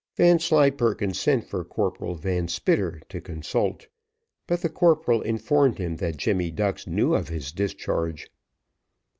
[0.15, 3.85] Vanslyperken sent for Corporal Van Spitter to consult,
[4.47, 8.27] but the corporal informed him that Jemmy Ducks knew of his discharge.